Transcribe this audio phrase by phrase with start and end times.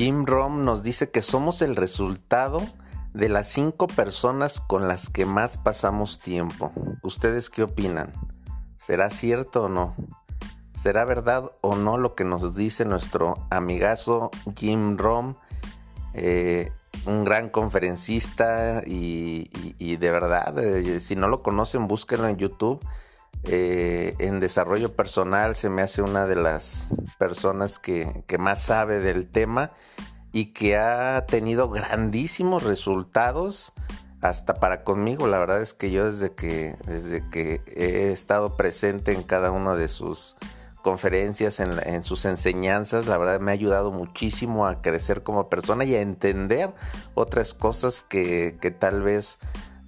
[0.00, 2.62] Jim Rom nos dice que somos el resultado
[3.12, 6.72] de las cinco personas con las que más pasamos tiempo.
[7.02, 8.14] ¿Ustedes qué opinan?
[8.78, 9.94] ¿Será cierto o no?
[10.72, 15.34] ¿Será verdad o no lo que nos dice nuestro amigazo Jim Rom?
[16.14, 16.72] Eh,
[17.04, 19.50] un gran conferencista y,
[19.96, 22.82] de verdad, eh, si no lo conocen, búsquenlo en YouTube.
[23.44, 29.26] Eh, en desarrollo personal se me hace una de las personas que, más sabe del
[29.26, 29.72] tema
[30.32, 33.72] y que ha tenido grandísimos resultados
[34.20, 35.26] hasta para conmigo.
[35.26, 39.74] La verdad es que yo desde que, desde que he estado presente en cada una
[39.74, 40.36] de sus
[40.82, 45.94] conferencias, en, sus enseñanzas, la verdad me ha ayudado muchísimo a crecer como persona y
[45.94, 46.72] a entender
[47.14, 49.38] otras cosas que, que tal vez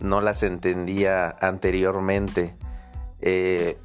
[0.00, 2.56] no las entendía anteriormente.
[3.22, 3.78] Eh,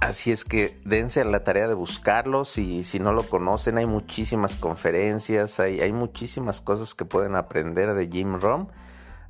[0.00, 3.86] así es que dense a la tarea de buscarlos y si no lo conocen hay
[3.86, 8.68] muchísimas conferencias, hay, hay muchísimas cosas que pueden aprender de Jim Rom.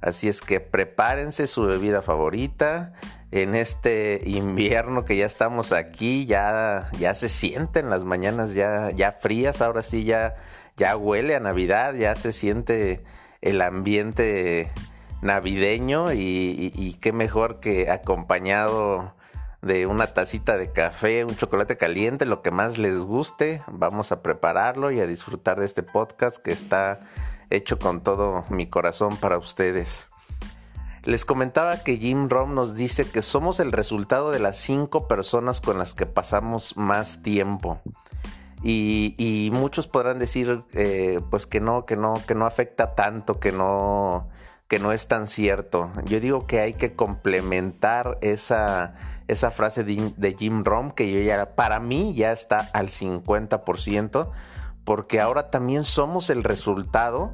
[0.01, 2.93] Así es que prepárense su bebida favorita.
[3.31, 9.13] En este invierno que ya estamos aquí, ya, ya se sienten las mañanas ya, ya
[9.13, 10.35] frías, ahora sí ya,
[10.77, 13.05] ya huele a Navidad, ya se siente
[13.41, 14.71] el ambiente
[15.23, 19.15] navideño y qué mejor que acompañado
[19.63, 23.63] de una tacita de café, un chocolate caliente, lo que más les guste.
[23.69, 27.01] Vamos a prepararlo y a disfrutar de este podcast que está
[27.49, 30.09] hecho con todo mi corazón para ustedes.
[31.05, 35.61] Les comentaba que Jim Rom nos dice que somos el resultado de las cinco personas
[35.61, 37.81] con las que pasamos más tiempo.
[38.65, 43.51] Y, muchos podrán decir eh, pues que no, que no, que no afecta tanto, que
[43.51, 44.29] no,
[44.69, 45.91] que no es tan cierto.
[46.05, 48.95] Yo digo que hay que complementar esa,
[49.29, 54.31] esa frase de, Jim Rom que yo ya, para mí ya está al 50%,
[54.85, 57.33] porque ahora también somos el resultado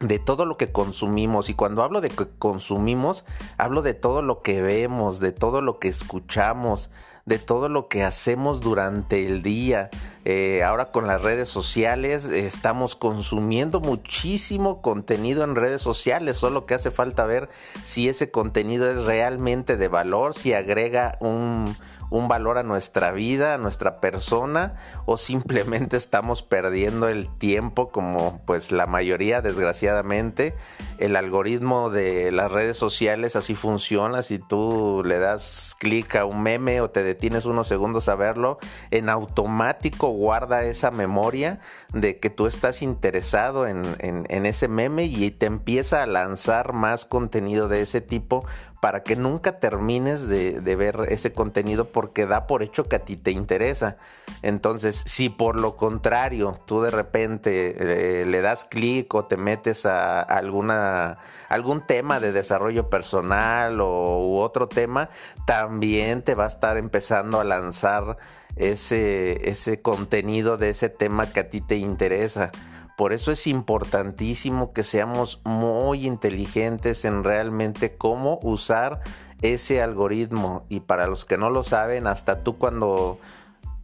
[0.00, 1.50] de todo lo que consumimos.
[1.50, 3.24] Y cuando hablo de que consumimos,
[3.58, 6.90] hablo de todo lo que vemos, de todo lo que escuchamos,
[7.26, 9.90] de todo lo que hacemos durante el día.
[10.26, 16.74] Eh, ahora con las redes sociales estamos consumiendo muchísimo contenido en redes sociales, solo que
[16.74, 17.48] hace falta ver
[17.84, 21.74] si ese contenido es realmente de valor, si agrega un,
[22.10, 24.74] un valor a nuestra vida, a nuestra persona,
[25.06, 30.54] o simplemente estamos perdiendo el tiempo como pues la mayoría desgraciadamente.
[30.98, 36.42] El algoritmo de las redes sociales así funciona, si tú le das clic a un
[36.42, 38.58] meme o te detienes unos segundos a verlo,
[38.90, 41.60] en automático guarda esa memoria
[41.92, 47.04] de que tú estás interesado en, en ese meme y te empieza a lanzar más
[47.04, 48.44] contenido de ese tipo
[48.80, 53.16] para que nunca termines de, ver ese contenido porque da por hecho que a ti
[53.16, 53.98] te interesa.
[54.40, 59.84] Entonces, si por lo contrario tú de repente eh, le das clic o te metes
[59.84, 61.18] a alguna,
[61.50, 65.10] algún tema de desarrollo personal o otro tema,
[65.44, 68.16] también te va a estar empezando a lanzar
[68.56, 72.50] ese, ese contenido de ese tema que a ti te interesa.
[73.00, 79.00] Por eso es importantísimo que seamos muy inteligentes en realmente cómo usar
[79.40, 80.66] ese algoritmo.
[80.68, 83.18] Y para los que no lo saben, hasta tú cuando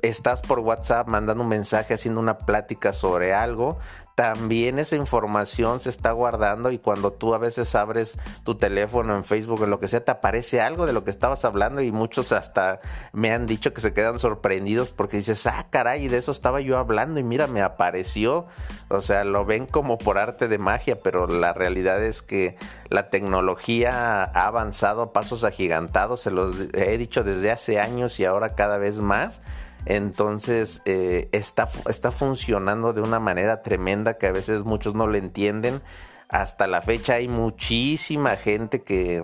[0.02, 3.78] estás por WhatsApp mandando un mensaje, haciendo una plática sobre algo,
[4.16, 9.24] también esa información se está guardando y cuando tú a veces abres tu teléfono en
[9.24, 12.32] Facebook o lo que sea, te aparece algo de lo que estabas hablando y muchos
[12.32, 12.80] hasta
[13.12, 16.78] me han dicho que se quedan sorprendidos porque dices, ah, caray, de eso estaba yo
[16.78, 18.46] hablando y mira, me apareció.
[18.88, 22.56] O sea, lo ven como por arte de magia, pero la realidad es que
[22.88, 28.24] la tecnología ha avanzado a pasos agigantados, se los he dicho desde hace años y
[28.24, 29.42] ahora cada vez más.
[29.86, 35.16] Entonces eh, está, está funcionando de una manera tremenda que a veces muchos no lo
[35.16, 35.80] entienden.
[36.28, 39.22] Hasta la fecha hay muchísima gente que,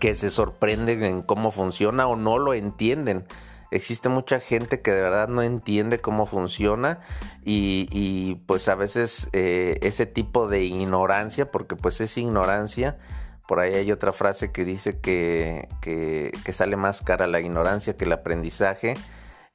[0.00, 3.26] que se sorprende en cómo funciona o no lo entienden.
[3.70, 7.00] Existe mucha gente que de verdad no entiende cómo funciona
[7.44, 12.96] y, pues a veces eh, ese tipo de ignorancia, porque pues es ignorancia,
[13.46, 18.06] por ahí hay otra frase que dice que, que sale más cara la ignorancia que
[18.06, 18.96] el aprendizaje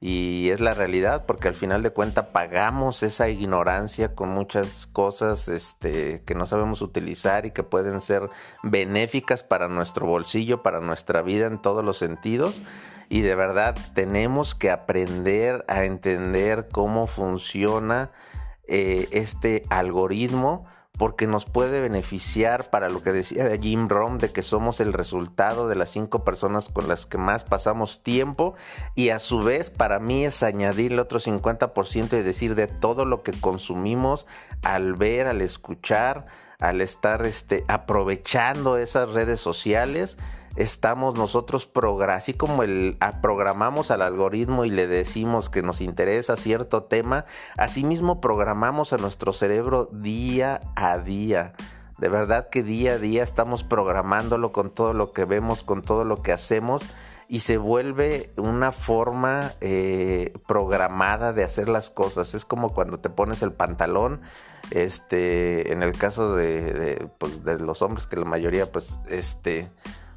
[0.06, 5.48] y es la realidad porque al final de cuentas pagamos esa ignorancia con muchas cosas
[5.48, 8.28] este, que no sabemos utilizar y que pueden ser
[8.62, 12.60] benéficas para nuestro bolsillo, para nuestra vida en todos los sentidos.
[13.08, 18.10] Y de verdad tenemos que aprender a entender cómo funciona
[18.68, 20.66] eh, este algoritmo
[20.96, 25.68] porque nos puede beneficiar para lo que decía Jim Rohn de que somos el resultado
[25.68, 28.54] de las cinco personas con las que más pasamos tiempo
[28.94, 33.22] y a su vez para mí es añadirle otro 50% y decir de todo lo
[33.22, 34.26] que consumimos
[34.62, 36.26] al ver, al escuchar,
[36.60, 40.16] al estar este, aprovechando esas redes sociales
[40.56, 41.70] estamos nosotros
[42.10, 47.24] así como el programamos al algoritmo y le decimos que nos interesa cierto tema,
[47.56, 51.54] asimismo programamos a nuestro cerebro día a día.
[51.98, 56.04] De verdad que día a día estamos programándolo con todo lo que vemos, con todo
[56.04, 56.84] lo que hacemos
[57.28, 62.34] y se vuelve una forma eh, programada de hacer las cosas.
[62.34, 64.20] Es como cuando te pones el pantalón,
[64.70, 69.68] este, en el caso de, pues, de los hombres que la mayoría, pues, este,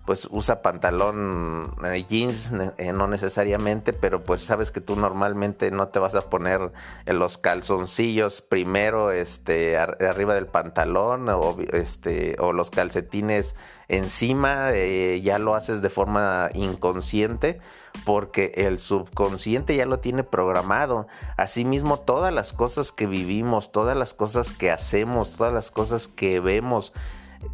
[0.07, 5.89] pues usa pantalón eh, jeans, eh, no necesariamente, pero pues sabes que tú normalmente no
[5.89, 6.71] te vas a poner
[7.05, 13.53] en los calzoncillos primero este arriba del pantalón o este o los calcetines
[13.89, 17.59] encima, eh, ya lo haces de forma inconsciente
[18.05, 21.07] porque el subconsciente ya lo tiene programado.
[21.35, 26.39] Asimismo, todas las cosas que vivimos, todas las cosas que hacemos, todas las cosas que
[26.39, 26.93] vemos,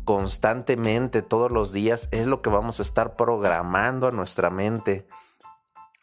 [0.06, 5.08] constantemente todos los días es lo que vamos a estar programando a nuestra mente.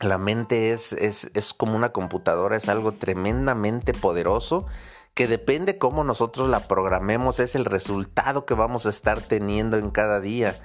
[0.01, 4.67] La mente es, es, es como una computadora, es algo tremendamente poderoso
[5.15, 9.91] que depende cómo nosotros la programemos, es el resultado que vamos a estar teniendo en
[9.91, 10.57] cada día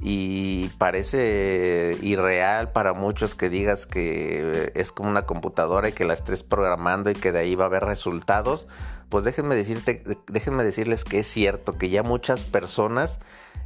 [0.00, 6.14] y parece irreal para muchos que digas que es como una computadora y que la
[6.14, 8.66] estés programando y que de ahí va a haber resultados,
[9.08, 13.18] pues déjenme decirte, déjenme decirles que es cierto que ya muchas personas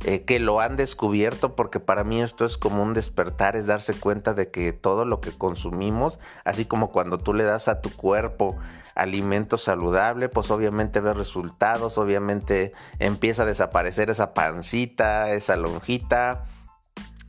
[0.05, 3.95] eh, que lo han descubierto, porque para mí esto es como un despertar, es darse
[3.95, 7.91] cuenta de que todo lo que consumimos, así como cuando tú le das a tu
[7.91, 8.57] cuerpo
[8.95, 16.45] alimento saludable, pues obviamente ves resultados, obviamente empieza a desaparecer esa pancita, esa lonjita,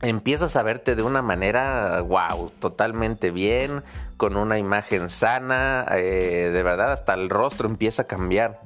[0.02, 3.82] empiezas a verte de una manera, wow, totalmente bien,
[4.16, 8.60] con una imagen sana, eh, de verdad hasta el rostro empieza a cambiar.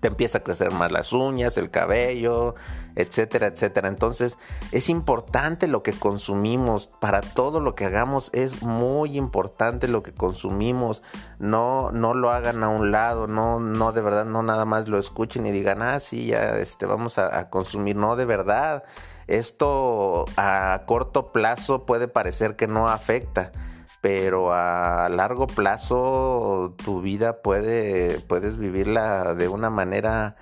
[0.00, 2.54] Te empieza a crecer más las uñas, el cabello,
[2.96, 3.88] etcétera, etcétera.
[3.88, 4.38] Entonces
[4.72, 10.12] es importante lo que consumimos, para todo lo que hagamos es muy importante lo que
[10.12, 11.02] consumimos,
[11.38, 14.98] no, no lo hagan a un lado, no, no de verdad, no nada más lo
[14.98, 18.82] escuchen y digan, ah, sí, ya este, vamos a consumir, no de verdad.
[19.30, 23.52] Esto a corto plazo puede parecer que no afecta,
[24.00, 30.34] pero a largo plazo tu vida puede, puedes vivirla de una manera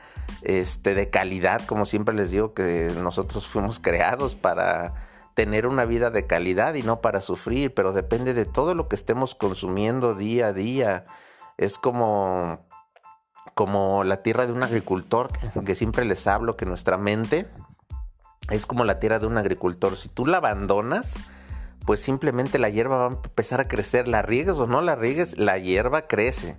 [0.42, 4.94] este, de calidad, como siempre les digo que nosotros fuimos creados para
[5.34, 8.96] tener una vida de calidad y no para sufrir, pero depende de todo lo que
[8.96, 11.06] estemos consumiendo día a día.
[11.56, 12.66] Es como,
[13.54, 15.30] como la tierra de un agricultor,
[15.64, 17.46] que siempre les hablo que nuestra mente
[18.50, 19.96] es como la tierra de un agricultor.
[19.96, 21.16] Si tú la abandonas,
[21.84, 24.08] pues simplemente la hierba va a empezar a crecer.
[24.08, 26.56] La riegues o no la riegues, la hierba crece.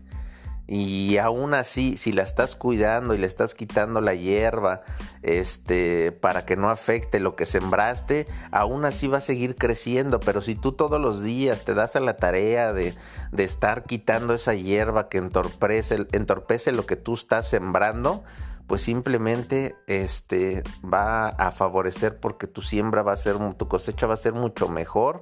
[0.72, 4.84] Y aún así, si la estás cuidando y le estás quitando la hierba,
[5.24, 10.20] este, para que no afecte lo que sembraste, aún así va a seguir creciendo.
[10.20, 12.94] Pero si tú todos los días te das a la tarea de,
[13.32, 18.24] de estar quitando esa hierba que entorpece, entorpece lo que tú estás sembrando,
[18.68, 24.14] pues simplemente este va a favorecer porque tu siembra va a ser, tu cosecha va
[24.14, 25.22] a ser mucho mejor.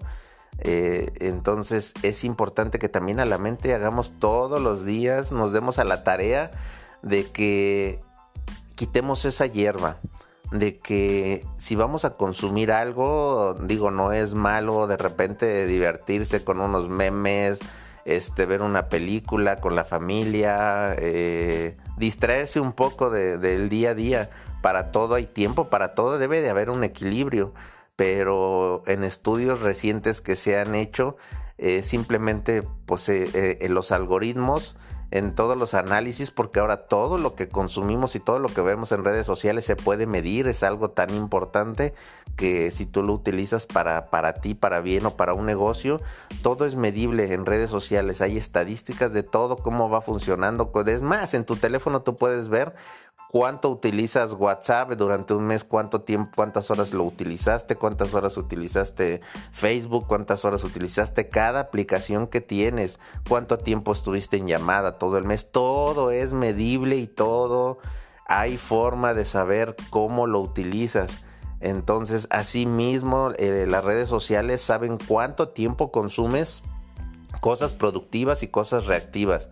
[0.59, 5.79] Eh, entonces es importante que también a la mente hagamos todos los días, nos demos
[5.79, 6.51] a la tarea
[7.03, 8.01] de que
[8.75, 9.97] quitemos esa hierba,
[10.51, 16.59] de que si vamos a consumir algo, digo, no es malo de repente divertirse con
[16.59, 17.59] unos memes,
[18.05, 24.29] este, ver una película con la familia, eh, distraerse un poco del día a día.
[24.61, 27.53] Para todo hay tiempo, para todo debe de haber un equilibrio,
[27.97, 31.17] pero en estudios recientes que se han hecho,
[31.57, 34.77] eh, simplemente pues, eh, eh, los algoritmos
[35.09, 38.91] en todos los análisis porque ahora todo lo que consumimos y todo lo que vemos
[38.91, 41.93] en redes sociales se puede medir, es algo tan importante
[42.35, 46.01] que si tú lo utilizas para, para ti, para bien o para un negocio,
[46.43, 51.33] todo es medible en redes sociales, hay estadísticas de todo, cómo va funcionando, es más,
[51.33, 52.75] en tu teléfono tú puedes ver
[53.29, 59.21] cuánto utilizas WhatsApp durante un mes, cuánto tiempo, cuántas horas lo utilizaste, cuántas horas utilizaste
[59.51, 65.23] Facebook, cuántas horas utilizaste cada aplicación que tienes, cuánto tiempo estuviste en llamada todo el
[65.23, 67.79] mes, todo es medible y todo
[68.27, 71.19] hay forma de saber cómo lo utilizas.
[71.59, 76.61] Entonces, asimismo, eh, las redes sociales saben cuánto tiempo consumes
[77.39, 79.49] cosas productivas y cosas reactivas.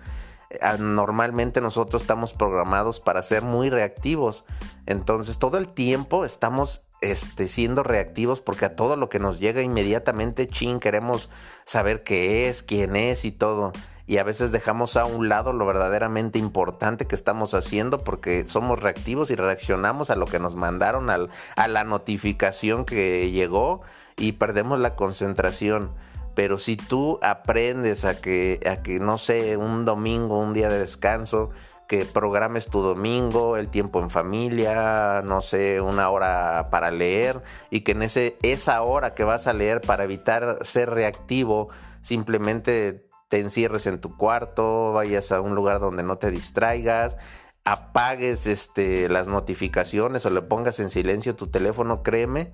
[0.80, 4.46] Normalmente nosotros estamos programados para ser muy reactivos.
[4.86, 9.62] Entonces todo el tiempo estamos este, siendo reactivos porque a todo lo que nos llega
[9.62, 11.30] inmediatamente, chin, queremos
[11.64, 13.74] saber qué es, quién es y todo.
[14.08, 18.80] Y a veces dejamos a un lado lo verdaderamente importante que estamos haciendo porque somos
[18.80, 23.82] reactivos y reaccionamos a lo que nos mandaron, a la notificación que llegó
[24.16, 25.92] y perdemos la concentración.
[26.36, 30.80] Pero si tú aprendes a que, a que, no sé, un domingo, un día de
[30.80, 31.52] descanso,
[31.88, 37.82] que programes tu domingo, el tiempo en familia, no sé, una hora para leer y
[37.82, 41.70] que en ese, esa hora que vas a leer para evitar ser reactivo,
[42.02, 47.18] simplemente te encierres en tu cuarto, vayas a un lugar donde no te distraigas,
[47.66, 52.54] apagues este, las notificaciones o le pongas en silencio tu teléfono, créeme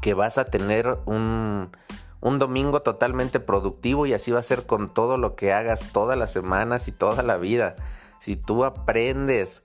[0.00, 1.70] que vas a tener un,
[2.26, 6.18] un domingo totalmente productivo y así va a ser con todo lo que hagas todas
[6.18, 7.76] las semanas y toda la vida.
[8.18, 9.62] Si tú aprendes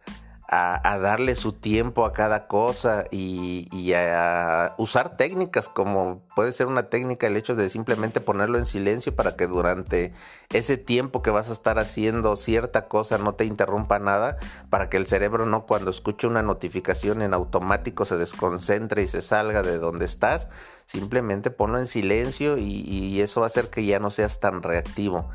[0.54, 6.90] a, darle su tiempo a cada cosa y, a usar técnicas como puede ser una
[6.90, 10.12] técnica el hecho de simplemente ponerlo en silencio para que durante
[10.52, 14.38] ese tiempo que vas a estar haciendo cierta cosa no te interrumpa nada,
[14.70, 19.22] para que el cerebro no cuando escuche una notificación en automático se desconcentre y se
[19.22, 20.50] salga de donde estás,
[20.86, 25.30] simplemente ponlo en silencio y, eso va a hacer que ya no seas tan reactivo.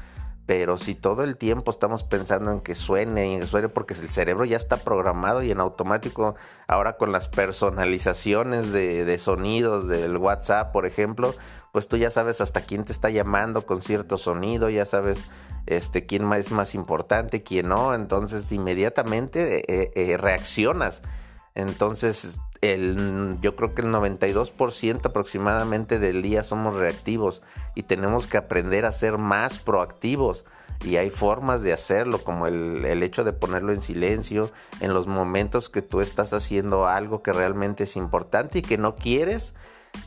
[0.47, 4.45] Pero si todo el tiempo estamos pensando en que suene y suene porque el cerebro
[4.45, 6.37] ya está programado y en automático,
[6.69, 11.35] ahora con las personalizaciones de, sonidos del WhatsApp, por ejemplo,
[11.73, 15.27] pues tú ya sabes hasta quién te está llamando con cierto sonido, ya sabes
[15.67, 21.03] este, quién es más importante, quién no, entonces inmediatamente eh, eh, reaccionas.
[21.57, 27.43] Entonces, el, yo creo que el 92% aproximadamente del día somos reactivos
[27.75, 30.45] y tenemos que aprender a ser más proactivos.
[30.85, 35.71] Y hay formas de hacerlo, como el, hecho de ponerlo en silencio en los momentos
[35.71, 39.55] que tú estás haciendo algo que realmente es importante y que no quieres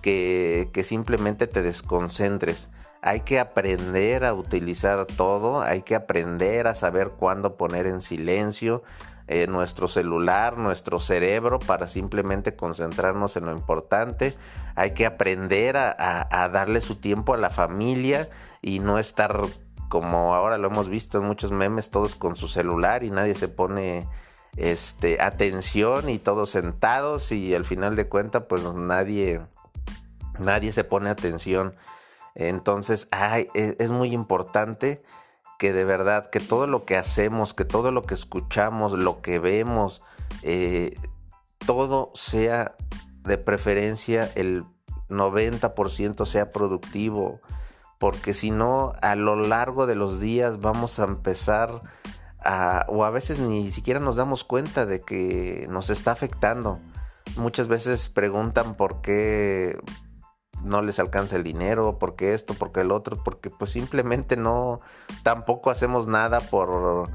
[0.01, 2.69] que, que simplemente te desconcentres.
[3.01, 8.83] Hay que aprender a utilizar todo, hay que aprender a saber cuándo poner en silencio,
[9.31, 14.33] eh, nuestro celular, nuestro cerebro para simplemente concentrarnos en lo importante.
[14.73, 18.27] Hay que aprender a, darle su tiempo a la familia
[18.63, 19.39] y no estar
[19.87, 23.47] como ahora lo hemos visto en muchos memes, todos con su celular y nadie se
[23.47, 24.07] pone
[24.57, 29.41] este, atención y todos sentados y al final de cuentas pues nadie,
[30.39, 31.75] nadie se pone atención.
[32.33, 35.03] Entonces, ay, e, es muy importante
[35.59, 39.39] que de verdad, que todo lo que hacemos, que todo lo que escuchamos, lo que
[39.39, 40.01] vemos,
[40.41, 40.95] eh,
[41.65, 42.71] todo sea
[43.23, 44.63] de preferencia el
[45.09, 47.41] 90% sea productivo,
[47.99, 51.81] porque si no, a lo largo de los días vamos a empezar
[52.39, 56.79] a, o a veces ni siquiera nos damos cuenta de que nos está afectando.
[57.35, 59.77] Muchas veces preguntan por qué
[60.63, 64.79] no les alcanza el dinero, porque esto, porque el otro, porque pues simplemente no,
[65.23, 67.09] tampoco hacemos nada por,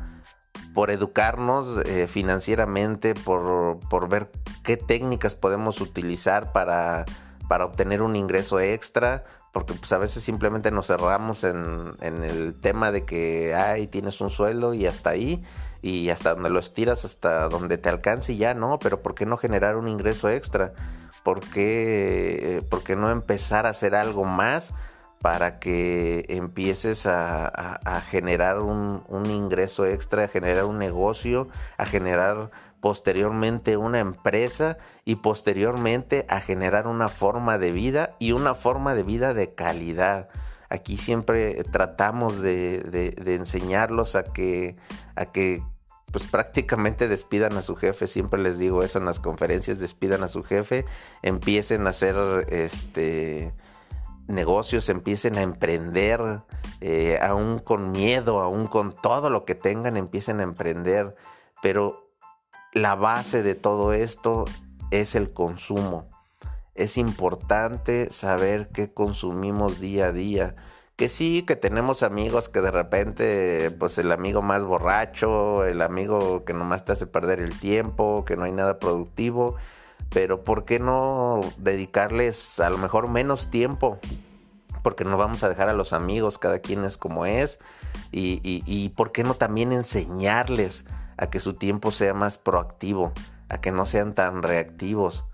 [0.73, 4.31] por educarnos eh, financieramente, por, por, ver
[4.63, 7.05] qué técnicas podemos utilizar para,
[7.49, 12.61] para obtener un ingreso extra, porque pues a veces simplemente nos cerramos en, en el
[12.61, 15.43] tema de que, ay, tienes un sueldo y hasta ahí,
[15.81, 18.79] y hasta donde lo estiras, hasta donde te alcance y ya, ¿no?
[18.79, 20.73] Pero ¿por qué no generar un ingreso extra?
[21.25, 22.63] ¿Por qué,
[22.97, 24.73] no empezar a hacer algo más
[25.21, 32.51] para que empieces a, generar un, ingreso extra, a generar un negocio, a generar
[32.81, 34.77] posteriormente una empresa
[35.07, 40.29] y posteriormente a generar una forma de vida y una forma de vida de calidad?
[40.69, 44.77] Aquí siempre tratamos de, de enseñarlos a que,
[45.17, 45.63] a que
[46.15, 50.29] pues prácticamente despidan a su jefe, siempre les digo eso en las conferencias, despidan a
[50.29, 50.85] su jefe,
[51.23, 52.15] empiecen a hacer
[52.51, 53.53] este
[54.29, 56.43] negocios, empiecen a emprender,
[56.81, 61.17] eh, aún con miedo, aún con todo lo que tengan, empiecen a emprender,
[61.61, 62.09] pero
[62.73, 64.45] la base de todo esto
[64.93, 66.09] es el consumo.
[66.77, 70.55] Es importante saber qué consumimos día a día
[70.97, 76.45] que sí, que tenemos amigos que de repente, pues el amigo más borracho, el amigo
[76.45, 79.57] que nomás te hace perder el tiempo, que no hay nada productivo,
[80.11, 83.99] pero ¿por qué no dedicarles a lo mejor menos tiempo?
[84.83, 87.59] Porque no vamos a dejar a los amigos, cada quien es como es,
[88.13, 90.85] y, y, y ¿por qué no también enseñarles
[91.17, 93.13] a que su tiempo sea más proactivo,
[93.49, 95.25] a que no sean tan reactivos?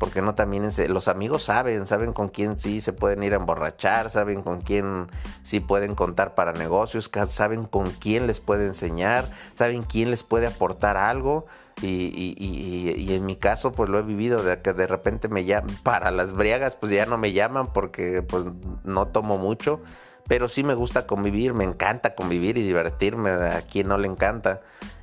[0.00, 4.08] Porque no también los amigos saben, saben con quién sí se pueden ir a emborrachar,
[4.08, 5.08] saben con quién
[5.42, 10.46] sí pueden contar para negocios, saben con quién les puede enseñar, saben quién les puede
[10.46, 11.44] aportar algo.
[11.82, 15.74] Y, y, en mi caso pues lo he vivido de que de repente me llaman
[15.82, 18.44] para las briagas pues ya no me llaman porque pues
[18.84, 19.80] no tomo mucho
[20.28, 24.60] pero sí me gusta convivir me encanta convivir y divertirme a quien no le encanta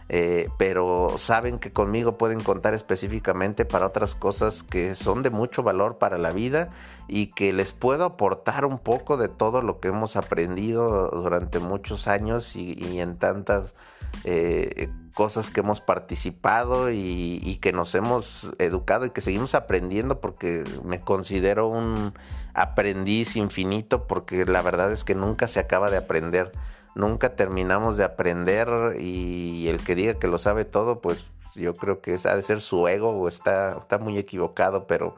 [0.10, 5.64] eh, pero saben que conmigo pueden contar específicamente para otras cosas que son de mucho
[5.64, 6.70] valor para la vida
[7.10, 12.08] y que les puedo aportar un poco de todo lo que hemos aprendido durante muchos
[12.08, 13.76] años y, en tantas
[14.24, 20.22] eh, cosas que hemos participado y, y, que nos hemos educado y que seguimos aprendiendo
[20.22, 22.14] porque me considero un
[22.54, 26.52] aprendiz infinito porque la verdad es que nunca se acaba de aprender
[26.98, 32.01] nunca terminamos de aprender y el que diga que lo sabe todo, pues yo creo
[32.01, 35.16] que ha de ser su ego o está, está muy equivocado, pero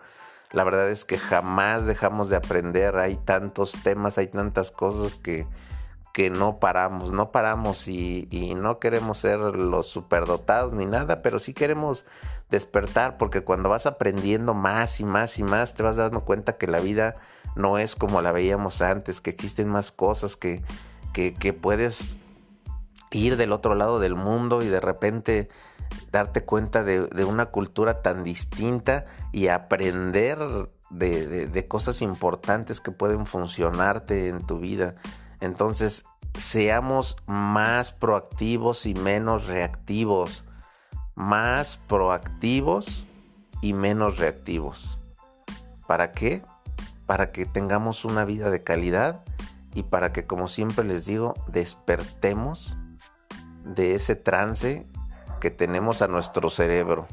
[0.51, 5.47] la verdad es que jamás dejamos de aprender, hay tantos temas, hay tantas cosas que,
[6.13, 11.39] que no paramos, no paramos y, y, no queremos ser los superdotados ni nada, pero
[11.39, 12.05] sí queremos
[12.49, 16.67] despertar porque cuando vas aprendiendo más y más y más te vas dando cuenta que
[16.67, 17.15] la vida
[17.55, 20.63] no es como la veíamos antes, que existen más cosas, que,
[21.13, 22.15] que, puedes
[23.11, 25.49] ir del otro lado del mundo y de repente
[26.11, 30.39] darte cuenta de, una cultura tan distinta y aprender
[30.89, 34.95] de, cosas importantes que pueden funcionarte en tu vida.
[35.39, 40.45] Entonces, seamos más proactivos y menos reactivos.
[41.15, 43.05] Más proactivos
[43.61, 44.99] y menos reactivos.
[45.87, 46.43] ¿Para qué?
[47.05, 49.23] Para que tengamos una vida de calidad
[49.73, 52.77] y para que, como siempre les digo, despertemos
[53.63, 54.87] de ese trance
[55.39, 57.07] que tenemos a nuestro cerebro.